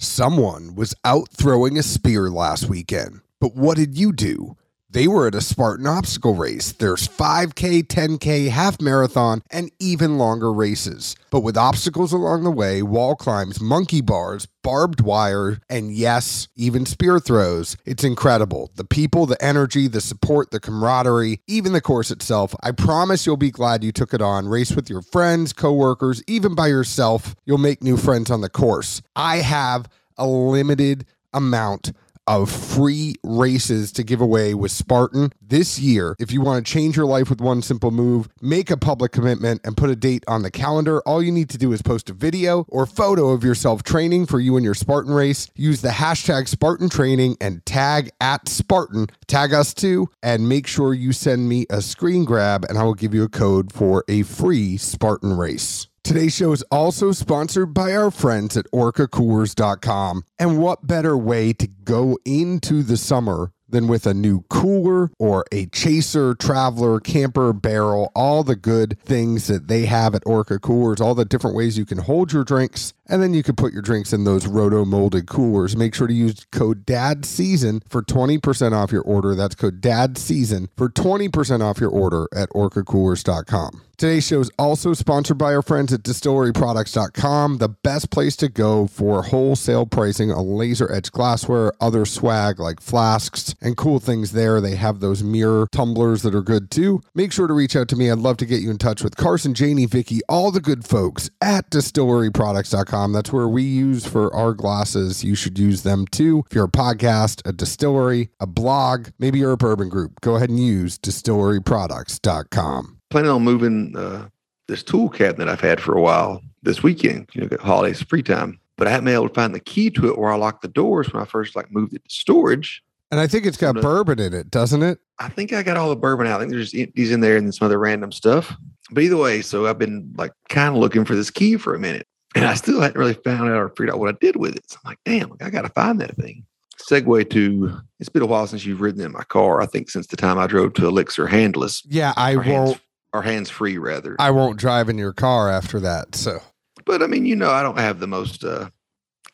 [0.00, 4.56] Someone was out throwing a spear last weekend, but what did you do?
[4.90, 6.72] They were at a Spartan obstacle race.
[6.72, 11.14] There's 5K, 10K, half marathon, and even longer races.
[11.30, 16.86] But with obstacles along the way, wall climbs, monkey bars, barbed wire, and yes, even
[16.86, 18.70] spear throws, it's incredible.
[18.76, 22.54] The people, the energy, the support, the camaraderie, even the course itself.
[22.62, 24.48] I promise you'll be glad you took it on.
[24.48, 27.36] Race with your friends, coworkers, even by yourself.
[27.44, 29.02] You'll make new friends on the course.
[29.14, 29.86] I have
[30.16, 31.92] a limited amount
[32.28, 36.14] of free races to give away with Spartan this year.
[36.20, 39.62] If you want to change your life with one simple move, make a public commitment
[39.64, 41.00] and put a date on the calendar.
[41.00, 44.38] All you need to do is post a video or photo of yourself training for
[44.38, 45.48] you and your Spartan race.
[45.56, 49.08] Use the hashtag Spartan training and tag at Spartan.
[49.26, 52.94] Tag us too and make sure you send me a screen grab and I will
[52.94, 55.88] give you a code for a free Spartan race.
[56.08, 60.24] Today's show is also sponsored by our friends at orcacoolers.com.
[60.38, 65.44] And what better way to go into the summer than with a new cooler or
[65.52, 70.98] a chaser, traveler, camper, barrel, all the good things that they have at Orca Coolers,
[70.98, 73.82] all the different ways you can hold your drinks, and then you can put your
[73.82, 75.76] drinks in those roto molded coolers.
[75.76, 79.34] Make sure to use code DAD SEASON for 20% off your order.
[79.34, 83.82] That's code DAD SEASON for 20% off your order at orcacoolers.com.
[83.96, 88.86] Today's show is also sponsored by our friends at distilleryproducts.com, the best place to go
[88.86, 94.60] for wholesale pricing on laser edge glassware, other swag like flasks, and cool things there.
[94.60, 97.00] They have those mirror tumblers that are good too.
[97.12, 98.08] Make sure to reach out to me.
[98.08, 101.28] I'd love to get you in touch with Carson, Janie, Vicky, all the good folks
[101.40, 102.97] at distilleryproducts.com.
[103.06, 105.22] That's where we use for our glasses.
[105.22, 106.44] You should use them too.
[106.50, 110.50] If you're a podcast, a distillery, a blog, maybe you're a bourbon group, go ahead
[110.50, 114.28] and use distilleryproducts.com planning on moving uh,
[114.66, 117.28] this tool cabinet I've had for a while this weekend.
[117.32, 119.90] You know, get holidays free time, but I haven't been able to find the key
[119.90, 122.82] to it where I locked the doors when I first like moved it to storage.
[123.10, 124.98] And I think it's got bourbon in it, doesn't it?
[125.18, 126.36] I think I got all the bourbon out.
[126.36, 128.54] I think there's empties in there and some other random stuff.
[128.90, 131.78] But either way, so I've been like kind of looking for this key for a
[131.78, 134.56] minute, and I still hadn't really found out or figured out what I did with
[134.56, 134.70] it.
[134.70, 136.44] So I'm like, damn, I got to find that thing.
[136.88, 139.60] Segue to it's been a while since you've ridden in my car.
[139.60, 141.82] I think since the time I drove to Elixir Handless.
[141.84, 142.80] Yeah, I won't
[143.12, 144.16] or hands free rather.
[144.18, 146.14] I won't drive in your car after that.
[146.14, 146.40] So,
[146.84, 148.70] but I mean, you know, I don't have the most uh,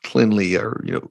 [0.03, 1.11] cleanly or you know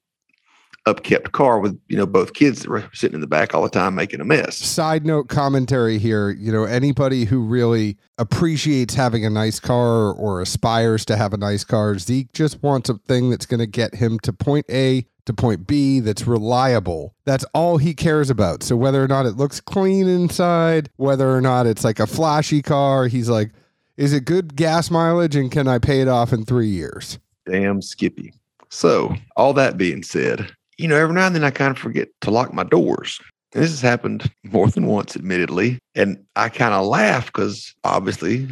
[0.87, 3.69] upkept car with you know both kids that were sitting in the back all the
[3.69, 4.57] time making a mess.
[4.57, 10.41] Side note commentary here, you know, anybody who really appreciates having a nice car or
[10.41, 13.95] aspires to have a nice car, Zeke just wants a thing that's going to get
[13.95, 17.15] him to point A to point B that's reliable.
[17.25, 18.61] That's all he cares about.
[18.61, 22.61] So whether or not it looks clean inside, whether or not it's like a flashy
[22.61, 23.51] car, he's like,
[23.95, 27.19] is it good gas mileage and can I pay it off in three years?
[27.49, 28.33] Damn Skippy.
[28.69, 32.09] So, all that being said, you know, every now and then I kind of forget
[32.21, 33.19] to lock my doors.
[33.53, 35.79] And this has happened more than once, admittedly.
[35.95, 38.47] And I kind of laugh because obviously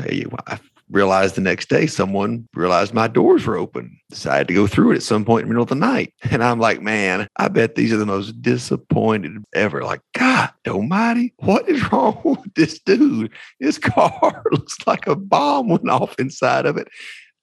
[0.47, 0.59] I
[0.91, 4.97] realized the next day someone realized my doors were open, decided to go through it
[4.97, 6.13] at some point in the middle of the night.
[6.31, 9.83] And I'm like, man, I bet these are the most disappointed ever.
[9.83, 13.31] Like, God almighty, what is wrong with this dude?
[13.59, 16.87] His car looks like a bomb went off inside of it.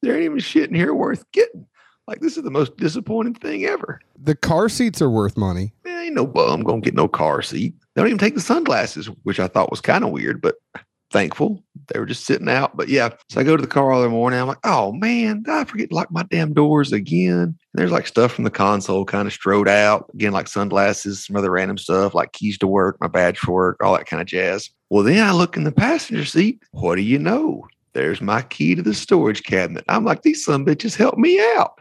[0.00, 1.66] There ain't even shit in here worth getting.
[2.08, 4.00] Like, this is the most disappointing thing ever.
[4.19, 5.74] The car seats are worth money.
[5.84, 7.74] Man, ain't no bum gonna get no car seat.
[7.94, 10.54] They don't even take the sunglasses, which I thought was kind of weird, but
[11.10, 11.62] thankful.
[11.88, 12.78] They were just sitting out.
[12.78, 14.41] But yeah, so I go to the car all the morning.
[14.41, 17.41] I'm like, oh man, I forget to lock my damn doors again?
[17.41, 20.08] And there's like stuff from the console kind of strode out.
[20.14, 23.82] Again, like sunglasses, some other random stuff, like keys to work, my badge for work,
[23.82, 24.70] all that kind of jazz.
[24.88, 26.62] Well, then I look in the passenger seat.
[26.70, 27.68] What do you know?
[27.92, 29.84] There's my key to the storage cabinet.
[29.88, 31.78] I'm like, these some bitches help me out.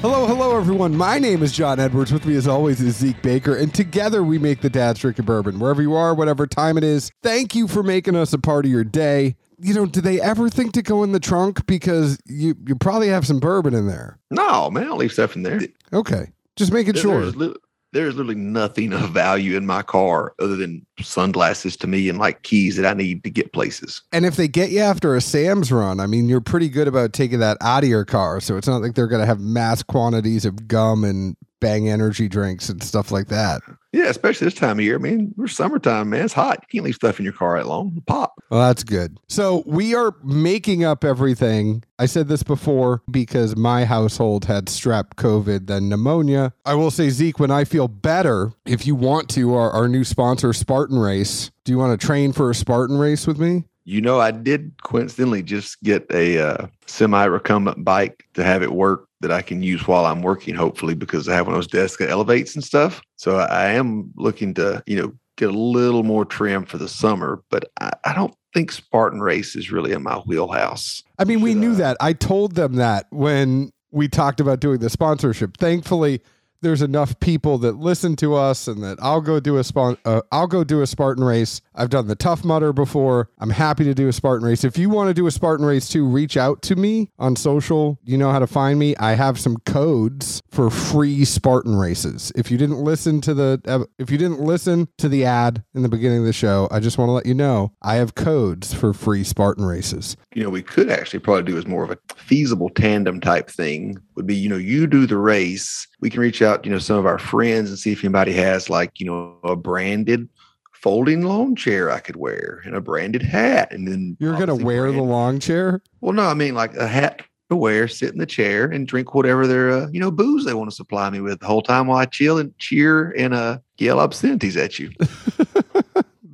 [0.00, 0.96] Hello, hello, everyone.
[0.96, 2.12] My name is John Edwards.
[2.12, 5.58] With me, as always, is Zeke Baker, and together we make the Dad's Drinking Bourbon.
[5.58, 8.70] Wherever you are, whatever time it is, thank you for making us a part of
[8.70, 9.34] your day.
[9.60, 13.08] You know, do they ever think to go in the trunk because you you probably
[13.08, 14.18] have some bourbon in there?
[14.30, 15.60] No, man, I'll leave stuff in there.
[15.92, 17.22] Okay, just making sure.
[17.22, 17.54] There's, li-
[17.92, 22.42] there's literally nothing of value in my car other than sunglasses to me and like
[22.42, 24.02] keys that I need to get places.
[24.12, 27.12] And if they get you after a Sam's run, I mean, you're pretty good about
[27.12, 28.40] taking that out of your car.
[28.40, 32.28] So it's not like they're going to have mass quantities of gum and bang energy
[32.28, 33.62] drinks and stuff like that.
[33.92, 34.96] Yeah, especially this time of year.
[34.96, 36.24] I mean, we're summertime, man.
[36.24, 36.58] It's hot.
[36.62, 38.02] You can't leave stuff in your car that long.
[38.06, 38.34] Pop.
[38.50, 39.18] Well, that's good.
[39.28, 41.82] So we are making up everything.
[41.98, 46.52] I said this before because my household had strep, COVID, then pneumonia.
[46.64, 50.04] I will say, Zeke, when I feel better, if you want to, our, our new
[50.04, 53.64] sponsor, Spartan Race, do you want to train for a Spartan race with me?
[53.84, 58.72] You know, I did coincidentally just get a uh, semi recumbent bike to have it
[58.72, 61.66] work that I can use while I'm working, hopefully, because I have one of those
[61.66, 63.00] desks that elevates and stuff.
[63.16, 67.42] So I am looking to, you know, get a little more trim for the summer,
[67.50, 71.02] but I, I don't think Spartan Race is really in my wheelhouse.
[71.18, 71.96] I mean, we knew that.
[72.00, 75.56] I told them that when we talked about doing the sponsorship.
[75.56, 76.20] Thankfully,
[76.60, 80.22] there's enough people that listen to us and that I'll go do a spon- uh,
[80.32, 81.60] I'll go do a Spartan race.
[81.74, 83.30] I've done the Tough Mudder before.
[83.38, 84.64] I'm happy to do a Spartan race.
[84.64, 87.98] If you want to do a Spartan race too, reach out to me on social.
[88.04, 88.96] You know how to find me.
[88.96, 92.32] I have some codes for free Spartan races.
[92.34, 95.88] If you didn't listen to the if you didn't listen to the ad in the
[95.88, 98.92] beginning of the show, I just want to let you know I have codes for
[98.92, 100.16] free Spartan races.
[100.34, 103.98] You know, we could actually probably do as more of a feasible tandem type thing
[104.18, 105.86] would be, you know, you do the race.
[106.00, 108.68] We can reach out, you know, some of our friends and see if anybody has
[108.68, 110.28] like, you know, a branded
[110.72, 113.72] folding lawn chair I could wear and a branded hat.
[113.72, 115.00] And then you're going to wear branded.
[115.00, 115.80] the lawn chair?
[116.00, 119.14] Well, no, I mean like a hat to wear, sit in the chair and drink
[119.14, 121.86] whatever their, uh, you know, booze they want to supply me with the whole time
[121.86, 124.90] while I chill and cheer and uh, yell obscenities at you.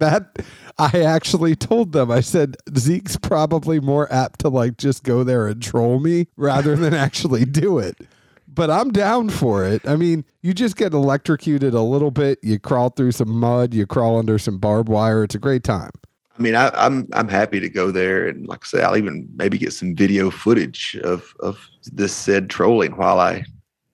[0.04, 0.44] that
[0.78, 5.46] I actually told them, I said, Zeke's probably more apt to like just go there
[5.46, 7.96] and troll me rather than actually do it.
[8.46, 9.86] But I'm down for it.
[9.86, 12.38] I mean, you just get electrocuted a little bit.
[12.42, 15.24] You crawl through some mud, you crawl under some barbed wire.
[15.24, 15.90] It's a great time.
[16.38, 18.96] I mean, I, am I'm, I'm happy to go there, and like I say, I'll
[18.96, 23.44] even maybe get some video footage of of this said trolling while I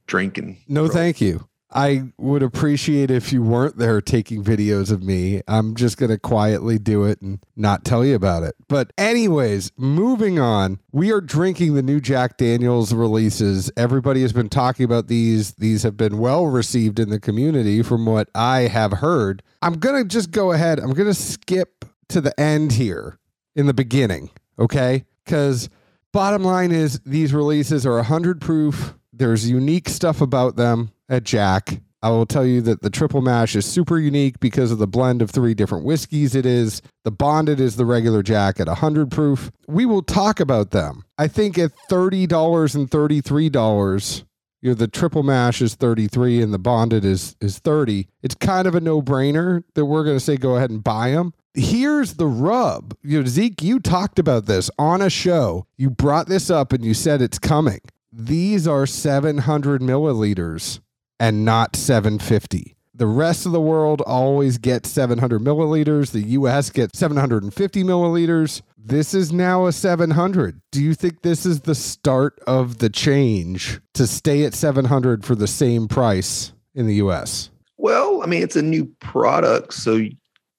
[0.07, 0.57] drink and.
[0.67, 0.95] No, troll.
[0.95, 1.47] thank you.
[1.73, 5.43] I would appreciate if you weren't there taking videos of me.
[5.47, 8.57] I'm just going to quietly do it and not tell you about it.
[8.69, 13.71] But, anyways, moving on, we are drinking the new Jack Daniels releases.
[13.77, 15.53] Everybody has been talking about these.
[15.55, 19.43] These have been well received in the community from what I have heard.
[19.63, 23.19] I'm going to just go ahead, I'm going to skip to the end here
[23.55, 25.05] in the beginning, okay?
[25.25, 25.69] Because,
[26.13, 28.95] bottom line is, these releases are 100 proof.
[29.21, 31.83] There's unique stuff about them at Jack.
[32.03, 35.21] I will tell you that the triple mash is super unique because of the blend
[35.21, 36.81] of three different whiskeys it is.
[37.05, 39.51] The bonded is the regular Jack at 100 proof.
[39.69, 41.05] We will talk about them.
[41.19, 44.25] I think at $30 and $33,
[44.63, 48.09] you know, the triple mash is 33 and the bonded is is 30.
[48.23, 51.35] It's kind of a no-brainer that we're going to say go ahead and buy them.
[51.53, 52.97] Here's the rub.
[53.03, 55.67] You know, Zeke, you talked about this on a show.
[55.77, 57.81] You brought this up and you said it's coming.
[58.13, 60.81] These are 700 milliliters
[61.21, 62.77] and not 750.
[62.93, 66.11] The rest of the world always gets 700 milliliters.
[66.11, 68.63] The US gets 750 milliliters.
[68.77, 70.61] This is now a 700.
[70.73, 75.37] Do you think this is the start of the change to stay at 700 for
[75.37, 77.51] the same price in the US?
[77.77, 80.01] Well, I mean, it's a new product, so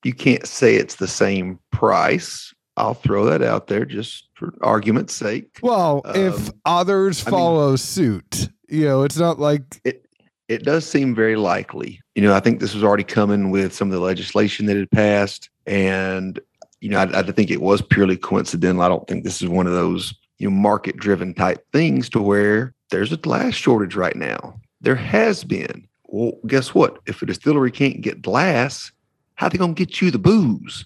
[0.03, 2.53] you can't say it's the same price.
[2.81, 5.59] I'll throw that out there just for argument's sake.
[5.61, 10.07] Well, um, if others follow I mean, suit, you know, it's not like it,
[10.47, 12.01] it does seem very likely.
[12.15, 14.89] You know, I think this was already coming with some of the legislation that had
[14.89, 15.49] passed.
[15.67, 16.39] And,
[16.79, 18.81] you know, I, I think it was purely coincidental.
[18.81, 22.21] I don't think this is one of those, you know, market driven type things to
[22.21, 24.59] where there's a glass shortage right now.
[24.81, 25.87] There has been.
[26.07, 26.97] Well, guess what?
[27.05, 28.91] If a distillery can't get glass,
[29.35, 30.83] how they going to get you the booze?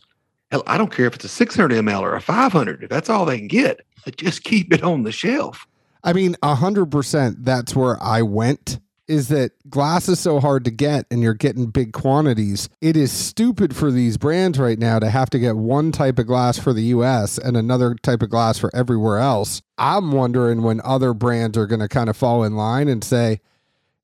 [0.55, 2.83] Hell, I don't care if it's a 600 ml or a 500.
[2.83, 3.85] If that's all they can get,
[4.15, 5.67] just keep it on the shelf.
[6.01, 11.07] I mean, 100% that's where I went is that glass is so hard to get
[11.12, 12.69] and you're getting big quantities.
[12.79, 16.27] It is stupid for these brands right now to have to get one type of
[16.27, 19.62] glass for the US and another type of glass for everywhere else.
[19.77, 23.41] I'm wondering when other brands are going to kind of fall in line and say,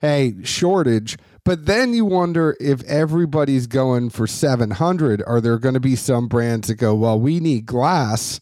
[0.01, 1.17] hey, shortage.
[1.43, 6.27] But then you wonder if everybody's going for 700, are there going to be some
[6.27, 8.39] brands that go, well, we need glass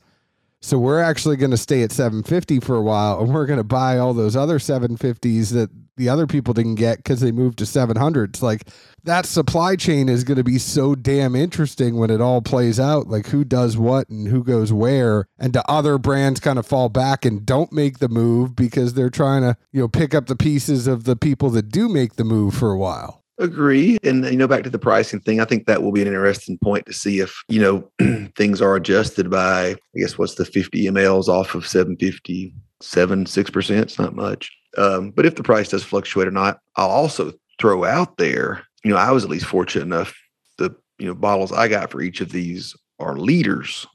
[0.62, 3.64] so we're actually going to stay at 750 for a while and we're going to
[3.64, 7.66] buy all those other 750s that the other people didn't get because they moved to
[7.66, 8.42] 700s.
[8.42, 8.70] Like
[9.04, 13.08] that supply chain is going to be so damn interesting when it all plays out.
[13.08, 15.28] Like who does what and who goes where.
[15.38, 19.10] And do other brands kind of fall back and don't make the move because they're
[19.10, 22.24] trying to, you know, pick up the pieces of the people that do make the
[22.24, 23.20] move for a while.
[23.38, 23.98] Agree.
[24.04, 26.58] And, you know, back to the pricing thing, I think that will be an interesting
[26.58, 30.86] point to see if, you know, things are adjusted by, I guess, what's the 50
[30.88, 33.82] mLs off of 750, 7, 6%.
[33.82, 34.52] It's not much.
[34.78, 38.92] Um, but if the price does fluctuate or not, I'll also throw out there you
[38.92, 40.16] know, I was at least fortunate enough.
[40.58, 43.86] The you know bottles I got for each of these are liters,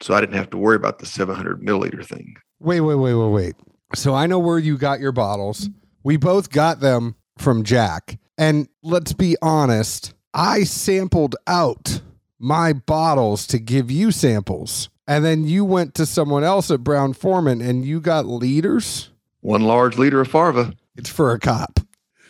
[0.00, 2.36] so I didn't have to worry about the 700 milliliter thing.
[2.60, 3.54] Wait, wait, wait, wait, wait.
[3.94, 5.68] So I know where you got your bottles.
[6.02, 8.18] We both got them from Jack.
[8.36, 12.02] And let's be honest, I sampled out
[12.38, 14.90] my bottles to give you samples.
[15.08, 19.08] And then you went to someone else at Brown-Forman and you got liters.
[19.40, 20.74] One large liter of Farva.
[20.96, 21.80] It's for a cop.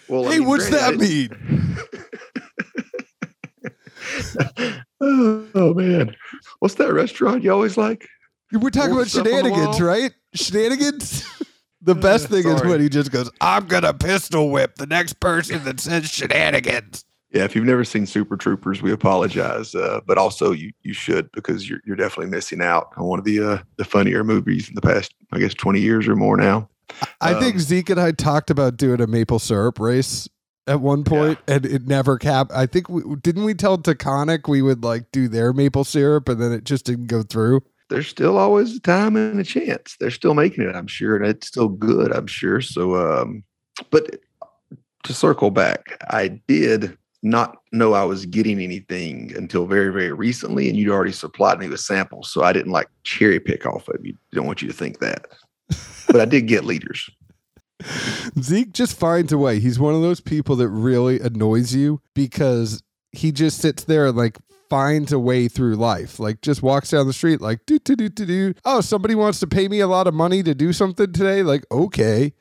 [0.09, 1.29] Well, I hey, mean, what's that mean?
[5.01, 6.15] oh man,
[6.61, 8.09] what's that restaurant you always like?
[8.53, 10.13] We're talking More about stuff on the shenanigans, right?
[10.35, 11.27] Shenanigans.
[11.83, 15.21] the best uh, thing is when he just goes, "I'm gonna pistol whip the next
[15.21, 20.17] person that says shenanigans." Yeah, if you've never seen Super Troopers, we apologize, uh, but
[20.17, 23.59] also you you should because you're you're definitely missing out on one of the uh,
[23.77, 26.69] the funnier movies in the past, I guess, twenty years or more now.
[27.21, 30.27] I think Um, Zeke and I talked about doing a maple syrup race
[30.67, 32.51] at one point, and it never cap.
[32.55, 36.41] I think we didn't we tell Taconic we would like do their maple syrup, and
[36.41, 37.63] then it just didn't go through.
[37.91, 39.97] There's still always a time and a chance.
[39.99, 42.61] They're still making it, I'm sure, and it's still good, I'm sure.
[42.61, 43.45] So, um,
[43.91, 44.21] but
[45.05, 50.69] to circle back, I did not know I was getting anything until very, very recently,
[50.69, 54.05] and you'd already supplied me with samples, so I didn't like cherry pick off of
[54.05, 54.17] you.
[54.33, 55.27] Don't want you to think that,
[56.07, 57.11] but I did get liters.
[58.41, 59.61] Zeke just finds a way.
[59.61, 62.83] He's one of those people that really annoys you because
[63.13, 66.19] he just sits there and like finds a way through life.
[66.19, 68.55] Like just walks down the street like do do do do do.
[68.65, 71.43] Oh, somebody wants to pay me a lot of money to do something today.
[71.43, 72.35] Like okay,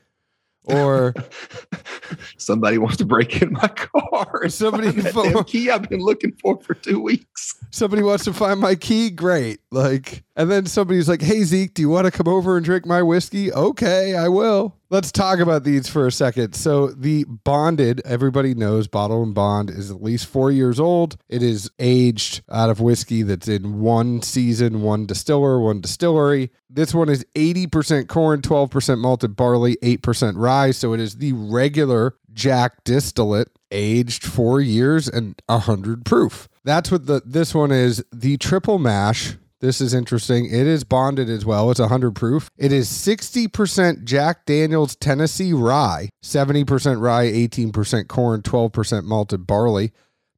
[0.67, 1.13] or
[2.37, 4.41] Somebody wants to break in my car.
[4.43, 7.55] and Somebody find that phone- damn key I've been looking for for two weeks.
[7.71, 9.09] somebody wants to find my key.
[9.09, 9.59] Great.
[9.71, 12.85] Like and then somebody's like, Hey Zeke, do you want to come over and drink
[12.85, 13.51] my whiskey?
[13.51, 14.76] Okay, I will.
[14.89, 16.53] Let's talk about these for a second.
[16.53, 21.17] So the bonded, everybody knows bottle and bond is at least four years old.
[21.27, 26.51] It is aged out of whiskey that's in one season, one distiller, one distillery.
[26.69, 30.71] This one is 80% corn, 12% malted barley, 8% rye.
[30.71, 36.47] So it is the regular Jack distillate aged four years and 100 proof.
[36.63, 38.05] That's what the this one is.
[38.13, 40.45] The triple mash this is interesting.
[40.45, 41.71] It is bonded as well.
[41.71, 42.49] It's 100 proof.
[42.57, 49.91] It is 60% Jack Daniels Tennessee rye, 70% rye, 18% corn, 12% malted barley,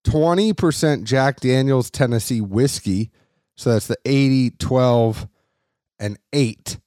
[0.05, 3.11] 20% Jack Daniels Tennessee whiskey.
[3.57, 5.27] So that's the 80, 12,
[5.99, 6.79] and 8.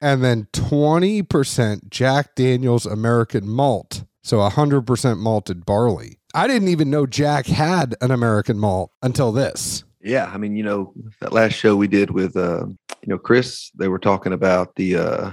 [0.00, 4.04] And then 20% Jack Daniels American malt.
[4.22, 6.18] So 100% malted barley.
[6.34, 9.84] I didn't even know Jack had an American malt until this.
[10.00, 13.70] Yeah, I mean, you know, that last show we did with uh, you know Chris,
[13.76, 15.30] they were talking about the uh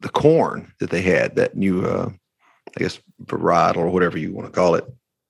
[0.00, 2.10] the corn that they had, that new uh
[2.76, 4.84] I guess varietal or whatever you want to call it.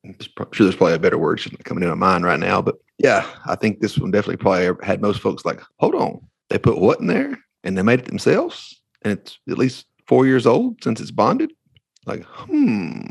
[0.05, 0.17] I'm
[0.53, 3.55] sure there's probably a better word coming into my mind right now, but yeah, I
[3.55, 7.07] think this one definitely probably had most folks like, hold on, they put what in
[7.07, 11.11] there and they made it themselves, and it's at least four years old since it's
[11.11, 11.53] bonded.
[12.07, 13.03] Like, hmm,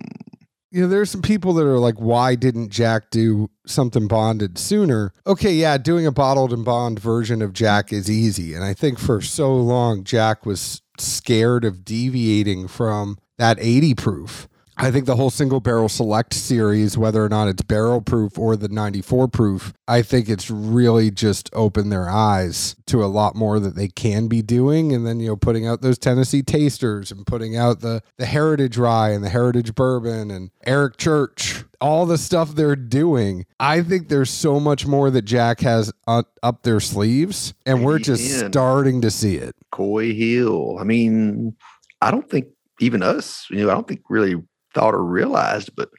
[0.72, 5.14] you know, there's some people that are like, why didn't Jack do something bonded sooner?
[5.26, 8.54] Okay, yeah, doing a bottled and bond version of Jack is easy.
[8.54, 14.48] And I think for so long, Jack was scared of deviating from that 80 proof.
[14.82, 18.56] I think the whole single barrel select series, whether or not it's barrel proof or
[18.56, 23.60] the 94 proof, I think it's really just opened their eyes to a lot more
[23.60, 24.94] that they can be doing.
[24.94, 28.78] And then, you know, putting out those Tennessee tasters and putting out the, the heritage
[28.78, 33.46] rye and the heritage bourbon and Eric Church, all the stuff they're doing.
[33.60, 38.32] I think there's so much more that Jack has up, their sleeves, and we're just
[38.38, 38.52] Amen.
[38.54, 39.56] starting to see it.
[39.72, 40.78] Coy Hill.
[40.80, 41.58] I mean,
[42.02, 42.48] I don't think
[42.80, 44.36] even us, you know, I don't think really
[44.74, 45.90] thought or realized, but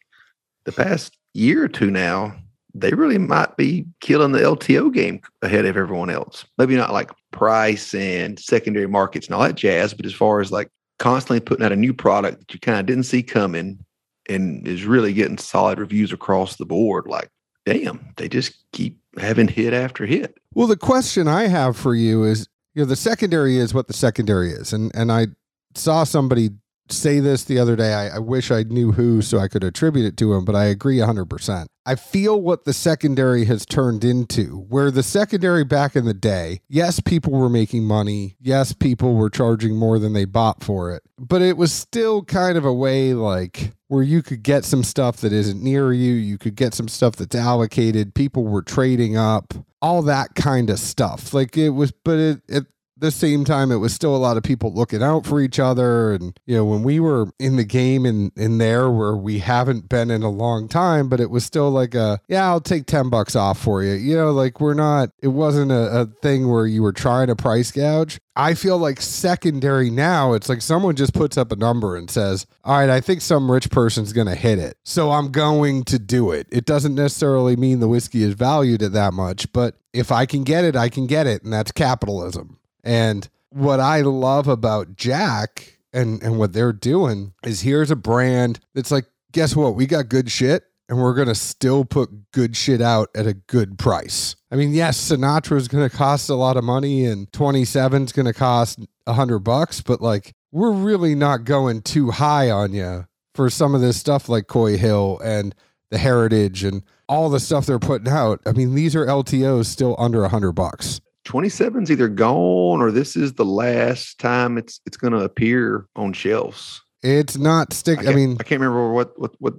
[0.64, 2.34] the past year or two now,
[2.74, 6.44] they really might be killing the LTO game ahead of everyone else.
[6.58, 10.52] Maybe not like price and secondary markets and all that jazz, but as far as
[10.52, 13.84] like constantly putting out a new product that you kind of didn't see coming
[14.28, 17.30] and is really getting solid reviews across the board, like,
[17.66, 20.38] damn, they just keep having hit after hit.
[20.54, 23.92] Well, the question I have for you is, you know, the secondary is what the
[23.92, 25.28] secondary is, and and I
[25.74, 26.50] saw somebody
[26.92, 27.92] say this the other day.
[27.92, 30.64] I, I wish I knew who so I could attribute it to him, but I
[30.64, 31.66] agree 100%.
[31.86, 36.60] I feel what the secondary has turned into, where the secondary back in the day,
[36.68, 38.36] yes, people were making money.
[38.40, 42.56] Yes, people were charging more than they bought for it, but it was still kind
[42.56, 46.12] of a way like where you could get some stuff that isn't near you.
[46.12, 48.14] You could get some stuff that's allocated.
[48.14, 51.34] People were trading up, all that kind of stuff.
[51.34, 52.66] Like it was, but it, it
[53.00, 56.12] the same time, it was still a lot of people looking out for each other.
[56.12, 59.88] And, you know, when we were in the game in, in there where we haven't
[59.88, 63.10] been in a long time, but it was still like a, yeah, I'll take 10
[63.10, 63.92] bucks off for you.
[63.92, 67.36] You know, like we're not, it wasn't a, a thing where you were trying to
[67.36, 68.20] price gouge.
[68.36, 72.46] I feel like secondary now, it's like someone just puts up a number and says,
[72.64, 74.78] All right, I think some rich person's going to hit it.
[74.84, 76.46] So I'm going to do it.
[76.50, 80.44] It doesn't necessarily mean the whiskey is valued at that much, but if I can
[80.44, 81.42] get it, I can get it.
[81.42, 82.59] And that's capitalism.
[82.84, 88.60] And what I love about Jack and, and what they're doing is here's a brand
[88.74, 89.74] that's like, guess what?
[89.74, 93.34] We got good shit and we're going to still put good shit out at a
[93.34, 94.34] good price.
[94.50, 98.12] I mean, yes, Sinatra is going to cost a lot of money and 27 is
[98.12, 102.72] going to cost a hundred bucks, but like we're really not going too high on
[102.72, 105.54] you for some of this stuff like Coy Hill and
[105.90, 108.40] the Heritage and all the stuff they're putting out.
[108.46, 111.00] I mean, these are LTOs still under a hundred bucks.
[111.26, 116.12] 27's either gone or this is the last time it's it's going to appear on
[116.12, 116.80] shelves.
[117.02, 118.00] It's not stick.
[118.00, 119.54] I, I, mean, I can't remember what what what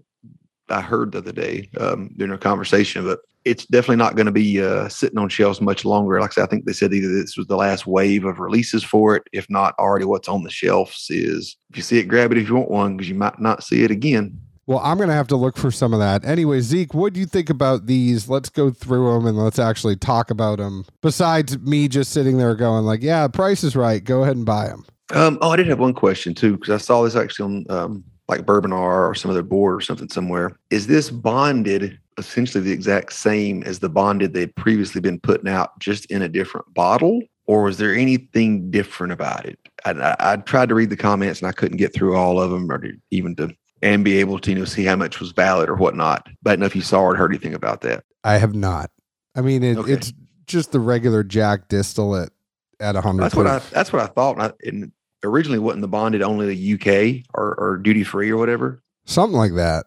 [0.69, 4.31] I heard the other day um, during a conversation, but it's definitely not going to
[4.31, 6.19] be uh, sitting on shelves much longer.
[6.19, 8.83] Like I said, I think they said either this was the last wave of releases
[8.83, 9.23] for it.
[9.33, 12.47] If not already, what's on the shelves is if you see it, grab it if
[12.47, 14.39] you want one because you might not see it again.
[14.71, 16.23] Well, I'm going to have to look for some of that.
[16.23, 18.29] Anyway, Zeke, what do you think about these?
[18.29, 20.85] Let's go through them and let's actually talk about them.
[21.01, 24.01] Besides me just sitting there going like, yeah, price is right.
[24.01, 24.85] Go ahead and buy them.
[25.13, 28.03] Um, oh, I did have one question too because I saw this actually on um,
[28.29, 30.57] like Bourbon R or some other board or something somewhere.
[30.69, 35.77] Is this bonded essentially the exact same as the bonded they'd previously been putting out,
[35.79, 37.19] just in a different bottle?
[37.45, 39.59] Or was there anything different about it?
[39.83, 42.51] I, I, I tried to read the comments and I couldn't get through all of
[42.51, 45.31] them or to, even to and be able to you know see how much was
[45.31, 46.27] valid or whatnot.
[46.41, 48.03] But I don't know if you saw or heard anything about that.
[48.23, 48.91] I have not.
[49.35, 49.93] I mean, it, okay.
[49.93, 50.13] it's
[50.45, 52.31] just the regular Jack distillate
[52.79, 53.23] at a hundred.
[53.23, 53.59] That's what I.
[53.71, 54.33] That's what I thought.
[54.37, 54.91] And, I, and
[55.23, 58.81] originally wasn't the bonded only the UK or, or duty free or whatever?
[59.05, 59.85] Something like that.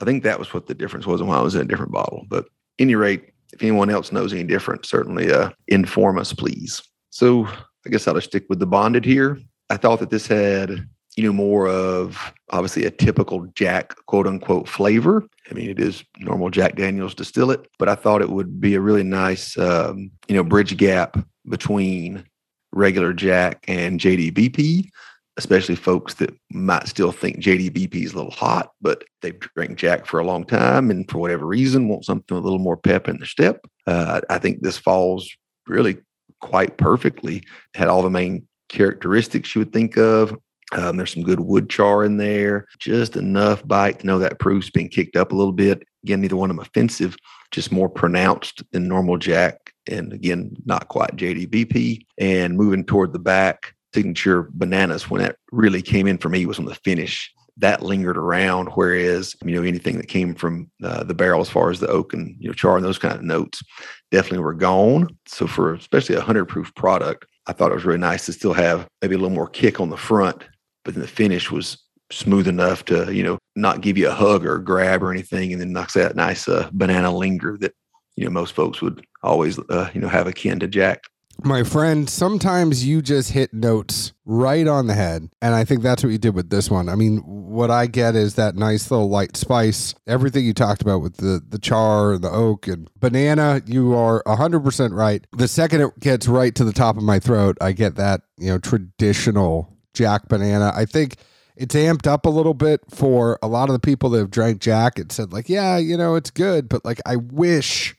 [0.00, 1.92] I think that was what the difference was and why it was in a different
[1.92, 2.24] bottle.
[2.28, 2.46] But
[2.78, 6.82] any rate, if anyone else knows any different, certainly uh, inform us, please.
[7.10, 7.46] So
[7.86, 9.38] I guess I'll just stick with the bonded here.
[9.70, 10.86] I thought that this had,
[11.16, 15.24] you know, more of obviously a typical Jack quote unquote flavor.
[15.50, 18.80] I mean, it is normal Jack Daniels distillate, but I thought it would be a
[18.80, 22.24] really nice, um, you know, bridge gap between
[22.72, 24.88] regular Jack and JDBP,
[25.36, 30.06] especially folks that might still think JDBP is a little hot, but they've drank Jack
[30.06, 33.18] for a long time and for whatever reason want something a little more pep in
[33.18, 33.66] the step.
[33.86, 35.30] Uh, I think this falls
[35.66, 35.98] really
[36.40, 37.42] quite perfectly.
[37.74, 40.36] Had all the main characteristics you would think of.
[40.72, 44.70] Um, there's some good wood char in there, just enough bite to know that proof's
[44.70, 45.82] being kicked up a little bit.
[46.04, 47.16] Again, neither one of them offensive,
[47.50, 52.06] just more pronounced than normal Jack and again, not quite JDBP.
[52.18, 56.58] And moving toward the back, signature bananas, when that really came in for me, was
[56.58, 57.32] on the finish.
[57.58, 61.70] That lingered around, whereas you know anything that came from uh, the barrel, as far
[61.70, 63.62] as the oak and you know char and those kind of notes,
[64.10, 65.08] definitely were gone.
[65.26, 68.54] So for especially a hundred proof product, I thought it was really nice to still
[68.54, 70.44] have maybe a little more kick on the front,
[70.84, 71.78] but then the finish was
[72.10, 75.52] smooth enough to you know not give you a hug or a grab or anything,
[75.52, 77.74] and then knocks that nice uh, banana linger that
[78.16, 81.04] you know most folks would always uh, you know have akin to Jack.
[81.44, 85.28] My friend, sometimes you just hit notes right on the head.
[85.40, 86.88] And I think that's what you did with this one.
[86.88, 89.94] I mean, what I get is that nice little light spice.
[90.06, 94.92] Everything you talked about with the, the char, the oak, and banana, you are 100%
[94.92, 95.26] right.
[95.32, 98.50] The second it gets right to the top of my throat, I get that, you
[98.50, 100.72] know, traditional Jack banana.
[100.74, 101.16] I think
[101.56, 104.60] it's amped up a little bit for a lot of the people that have drank
[104.60, 104.98] Jack.
[104.98, 107.94] It said, like, yeah, you know, it's good, but like, I wish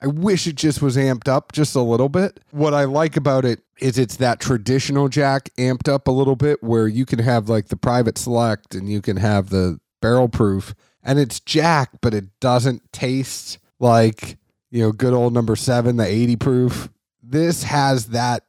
[0.00, 2.38] I wish it just was amped up just a little bit.
[2.52, 6.62] What I like about it is it's that traditional Jack amped up a little bit
[6.62, 10.74] where you can have like the private select and you can have the barrel proof
[11.02, 14.36] and it's Jack, but it doesn't taste like,
[14.70, 16.88] you know, good old number seven, the 80 proof.
[17.22, 18.44] This has that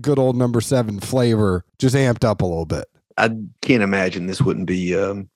[0.00, 2.86] good old number seven flavor just amped up a little bit.
[3.16, 3.30] I
[3.62, 5.28] can't imagine this wouldn't be, um,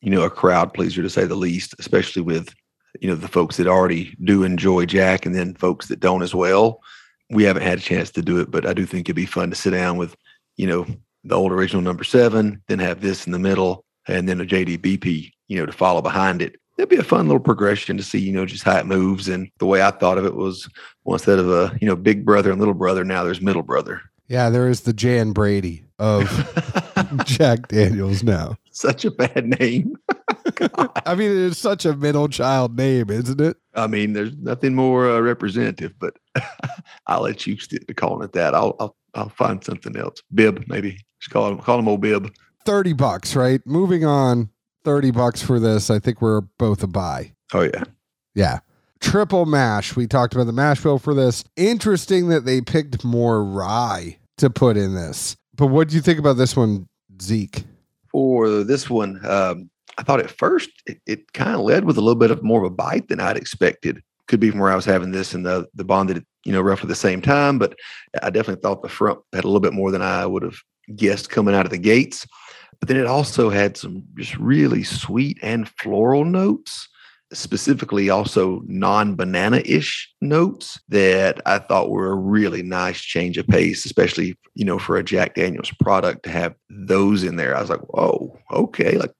[0.00, 2.54] you know, a crowd pleaser to say the least, especially with
[3.00, 6.34] you know the folks that already do enjoy Jack, and then folks that don't as
[6.34, 6.80] well.
[7.30, 9.48] We haven't had a chance to do it, but I do think it'd be fun
[9.50, 10.14] to sit down with,
[10.56, 10.86] you know,
[11.24, 15.32] the old original number seven, then have this in the middle, and then a JDBP,
[15.48, 16.56] you know, to follow behind it.
[16.82, 19.28] It'd be a fun little progression to see, you know, just how it moves.
[19.28, 20.68] And the way I thought of it was,
[21.04, 24.02] well, instead of a, you know, big brother and little brother, now there's middle brother.
[24.26, 26.26] Yeah, there is the Jan Brady of
[27.24, 28.56] Jack Daniels now.
[28.72, 29.94] Such a bad name.
[31.06, 33.58] I mean, it's such a middle child name, isn't it?
[33.74, 36.16] I mean, there's nothing more uh, representative, but
[37.06, 38.56] I'll let you stick to calling it that.
[38.56, 40.20] I'll, I'll I'll find something else.
[40.34, 40.98] Bib, maybe.
[41.20, 42.32] Just call him call him old Bib.
[42.64, 43.60] 30 bucks, right?
[43.66, 44.50] Moving on.
[44.84, 45.90] 30 bucks for this.
[45.90, 47.32] I think we're both a buy.
[47.52, 47.84] Oh yeah.
[48.34, 48.60] Yeah.
[49.00, 49.96] Triple mash.
[49.96, 51.44] We talked about the mash bill for this.
[51.56, 55.36] Interesting that they picked more rye to put in this.
[55.56, 56.88] But what do you think about this one,
[57.20, 57.64] Zeke?
[58.10, 62.00] For this one, um, I thought at first it, it kind of led with a
[62.00, 64.02] little bit of more of a bite than I'd expected.
[64.28, 66.88] Could be from where I was having this and the the bonded, you know, roughly
[66.88, 67.58] the same time.
[67.58, 67.74] But
[68.22, 70.56] I definitely thought the front had a little bit more than I would have
[70.96, 72.26] guessed coming out of the gates.
[72.82, 76.88] But then it also had some just really sweet and floral notes
[77.32, 84.36] specifically also non-banana-ish notes that I thought were a really nice change of pace, especially
[84.54, 87.56] you know for a Jack Daniel's product to have those in there.
[87.56, 89.12] I was like, whoa, okay, like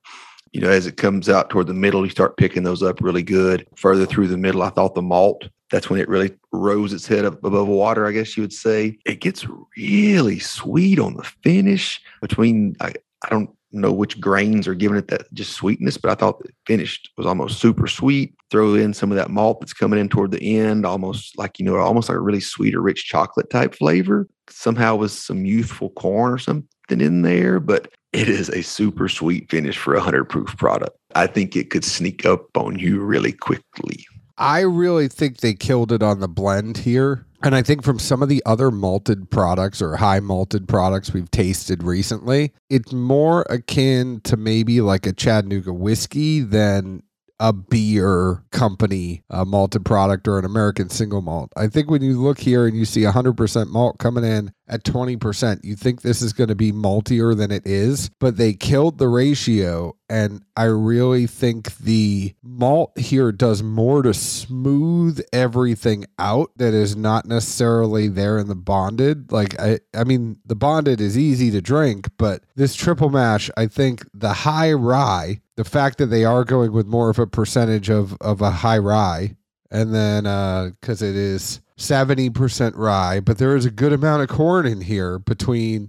[0.50, 3.22] you know as it comes out toward the middle, you start picking those up really
[3.22, 3.64] good.
[3.76, 5.48] Further through the middle, I thought the malt.
[5.70, 8.98] That's when it really rose its head up above water, I guess you would say.
[9.06, 9.46] It gets
[9.78, 12.74] really sweet on the finish between
[13.22, 16.50] I don't know which grains are giving it that just sweetness, but I thought the
[16.66, 18.34] finished was almost super sweet.
[18.50, 21.64] Throw in some of that malt that's coming in toward the end, almost like, you
[21.64, 24.28] know, almost like a really sweet or rich chocolate type flavor.
[24.50, 29.50] Somehow with some youthful corn or something in there, but it is a super sweet
[29.50, 30.96] finish for a 100 proof product.
[31.14, 34.04] I think it could sneak up on you really quickly.
[34.36, 37.26] I really think they killed it on the blend here.
[37.42, 41.30] And I think from some of the other malted products or high malted products we've
[41.30, 47.02] tasted recently, it's more akin to maybe like a Chattanooga whiskey than
[47.42, 51.52] a beer company a malted product or an American single malt.
[51.56, 55.64] I think when you look here and you see 100% malt coming in at 20%,
[55.64, 59.08] you think this is going to be maltier than it is, but they killed the
[59.08, 59.96] ratio.
[60.08, 66.94] And I really think the malt here does more to smooth everything out that is
[66.94, 69.32] not necessarily there in the bonded.
[69.32, 73.66] Like, I, I mean, the bonded is easy to drink, but this triple mash, I
[73.66, 77.88] think the high rye the fact that they are going with more of a percentage
[77.88, 79.36] of of a high rye
[79.70, 84.28] and then because uh, it is 70% rye but there is a good amount of
[84.28, 85.88] corn in here between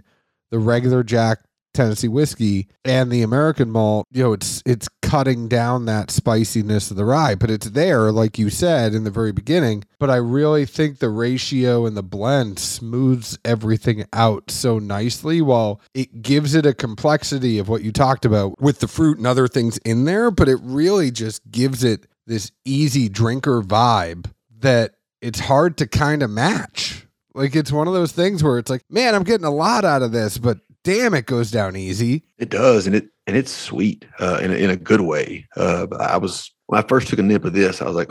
[0.51, 1.39] the regular jack
[1.73, 6.97] Tennessee whiskey and the American malt, you know, it's it's cutting down that spiciness of
[6.97, 9.83] the rye, but it's there, like you said in the very beginning.
[9.99, 15.81] But I really think the ratio and the blend smooths everything out so nicely while
[15.93, 19.47] it gives it a complexity of what you talked about with the fruit and other
[19.47, 25.41] things in there, but it really just gives it this easy drinker vibe that it's
[25.41, 27.05] hard to kind of match.
[27.35, 30.01] Like it's one of those things where it's like, man, I'm getting a lot out
[30.01, 32.23] of this, but damn, it goes down easy.
[32.37, 35.47] It does, and it and it's sweet uh, in a, in a good way.
[35.55, 38.09] Uh, I was when I first took a nip of this, I was like,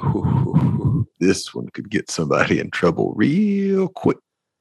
[1.21, 4.19] this one could get somebody in trouble real quick.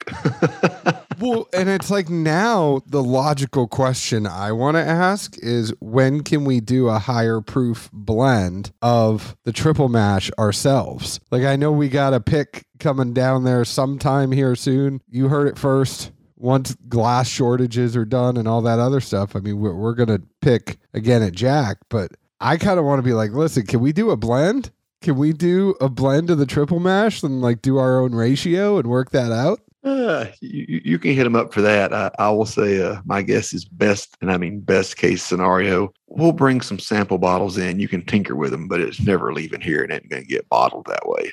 [1.19, 6.43] well, and it's like now the logical question I want to ask is when can
[6.43, 11.19] we do a higher proof blend of the triple mash ourselves?
[11.29, 15.01] Like I know we got a pick coming down there sometime here soon.
[15.07, 19.39] You heard it first once glass shortages are done and all that other stuff, I
[19.39, 23.03] mean, we're, we're going to pick again at Jack, but I kind of want to
[23.03, 24.71] be like, listen, can we do a blend?
[25.01, 28.77] Can we do a blend of the triple mash and like do our own ratio
[28.77, 29.61] and work that out?
[29.83, 31.91] Uh, you, you can hit them up for that.
[31.91, 35.91] I, I will say, uh, my guess is best, and I mean best case scenario.
[36.07, 37.79] We'll bring some sample bottles in.
[37.79, 40.49] You can tinker with them, but it's never leaving here and ain't going to get
[40.49, 41.31] bottled that way.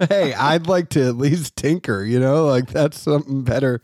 [0.08, 2.04] hey, I'd like to at least tinker.
[2.04, 3.82] You know, like that's something better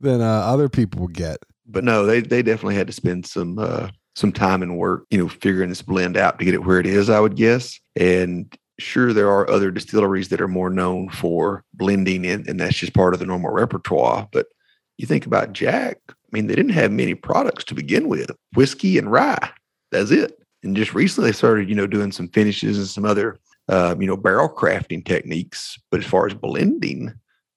[0.00, 1.38] than uh, other people would get.
[1.66, 5.18] But no, they they definitely had to spend some uh, some time and work, you
[5.18, 7.08] know, figuring this blend out to get it where it is.
[7.08, 12.24] I would guess, and sure there are other distilleries that are more known for blending
[12.24, 14.28] in, and that's just part of the normal repertoire.
[14.32, 14.46] But
[14.98, 18.98] you think about Jack, I mean, they didn't have many products to begin with, whiskey
[18.98, 19.50] and rye.
[19.90, 20.38] That's it.
[20.62, 24.06] And just recently, they started, you know, doing some finishes and some other, uh, you
[24.06, 25.78] know, barrel crafting techniques.
[25.90, 27.12] But as far as blending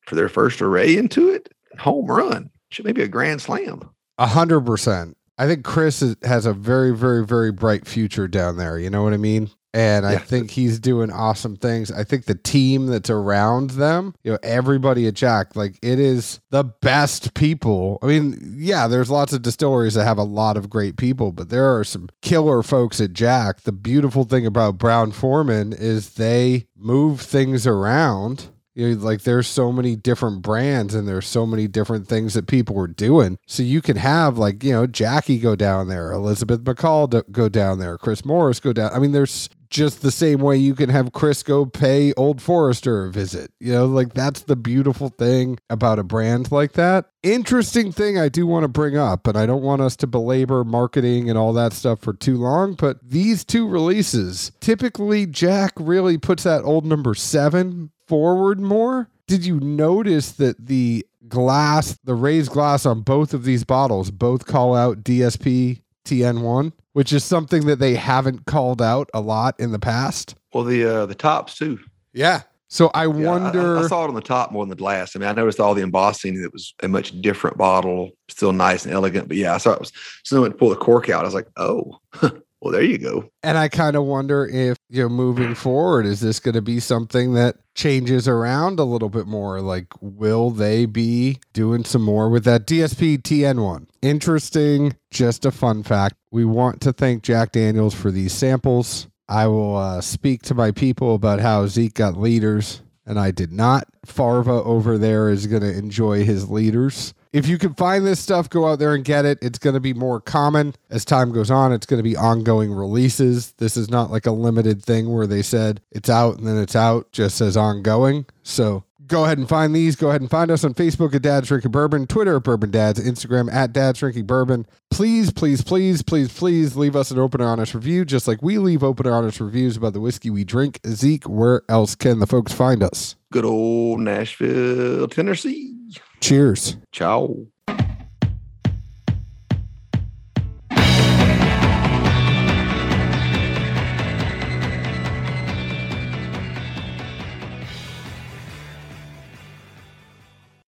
[0.05, 2.49] for their first array into it, home run.
[2.69, 3.89] Should maybe a grand slam.
[4.17, 5.15] A hundred percent.
[5.37, 8.79] I think Chris is, has a very, very, very bright future down there.
[8.79, 9.51] You know what I mean?
[9.73, 10.13] And yeah.
[10.13, 11.91] I think he's doing awesome things.
[11.91, 16.39] I think the team that's around them, you know, everybody at Jack, like it is
[16.49, 17.99] the best people.
[18.01, 21.49] I mean, yeah, there's lots of distilleries that have a lot of great people, but
[21.49, 23.61] there are some killer folks at Jack.
[23.61, 29.71] The beautiful thing about Brown-Forman is they move things around You know, like there's so
[29.71, 33.39] many different brands and there's so many different things that people were doing.
[33.47, 37.79] So you can have like, you know, Jackie go down there, Elizabeth McCall go down
[37.79, 38.93] there, Chris Morris go down.
[38.93, 43.05] I mean, there's just the same way you can have Chris go pay Old Forester
[43.05, 43.51] a visit.
[43.59, 47.05] You know, like that's the beautiful thing about a brand like that.
[47.23, 50.63] Interesting thing I do want to bring up, and I don't want us to belabor
[50.63, 56.17] marketing and all that stuff for too long, but these two releases, typically Jack really
[56.17, 59.09] puts that old number seven forward more.
[59.27, 64.45] Did you notice that the glass, the raised glass on both of these bottles, both
[64.45, 69.71] call out DSP TN1, which is something that they haven't called out a lot in
[69.71, 70.35] the past?
[70.53, 71.79] Well, the uh, the tops too.
[72.13, 72.41] Yeah.
[72.69, 73.77] So I Yeah, wonder.
[73.77, 75.15] I, I saw it on the top more than the glass.
[75.15, 76.35] I mean, I noticed all the embossing.
[76.41, 79.27] It was a much different bottle, still nice and elegant.
[79.27, 79.91] But yeah, I saw it was.
[80.23, 81.21] So I went to pull the cork out.
[81.21, 81.99] I was like, oh,
[82.67, 83.31] well, there you go.
[83.43, 86.81] And I kind of wonder if, you know, moving forward, is this going to be
[86.81, 89.61] something that changes around a little bit more?
[89.61, 93.87] Like, will they be doing some more with that DSP TN1?
[94.01, 94.97] Interesting.
[95.11, 96.15] Just a fun fact.
[96.29, 99.07] We want to thank Jack Daniels for these samples.
[99.29, 103.53] I will uh, speak to my people about how Zeke got liters and I did
[103.53, 103.87] not.
[104.05, 107.13] Farva over there is going to enjoy his liters.
[107.37, 109.37] If you can find this stuff, go out there and get it.
[109.43, 111.71] It's going to be more common as time goes on.
[111.71, 113.51] It's going to be ongoing releases.
[113.53, 116.75] This is not like a limited thing where they said it's out and then it's
[116.75, 118.25] out, just says ongoing.
[118.41, 119.95] So go ahead and find these.
[119.95, 122.99] Go ahead and find us on Facebook at Dad's Drinking Bourbon, Twitter at Bourbon Dads,
[122.99, 124.65] Instagram at Dad's Drinking Bourbon.
[124.89, 128.83] Please, please, please, please, please leave us an open honest review, just like we leave
[128.83, 130.79] open honest reviews about the whiskey we drink.
[130.87, 133.15] Zeke, where else can the folks find us?
[133.31, 135.76] Good old Nashville, Tennessee.
[136.19, 136.77] Cheers.
[136.91, 137.47] Ciao.